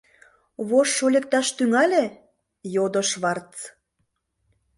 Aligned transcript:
—Вожшо 0.67 1.05
лекташ 1.13 1.47
тӱҥале?— 1.57 2.03
йодо 2.75 3.01
Шварц. 3.09 3.53